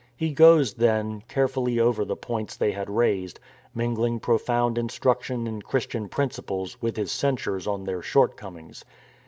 He 0.17 0.31
goes, 0.33 0.73
then, 0.73 1.21
carefully 1.27 1.79
over 1.79 2.03
the 2.03 2.15
points 2.15 2.57
they 2.57 2.71
had 2.71 2.89
raised, 2.89 3.39
mingling 3.75 4.19
profound 4.19 4.79
instruction 4.79 5.45
in 5.45 5.61
Christian 5.61 6.09
principles 6.09 6.81
with 6.81 6.97
his 6.97 7.11
censures 7.11 7.67
on 7.67 7.83
their 7.83 8.01
short 8.01 8.35
comings. 8.35 8.83